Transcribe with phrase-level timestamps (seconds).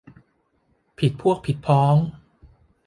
[0.99, 1.95] ผิดพวกผิดพ้อง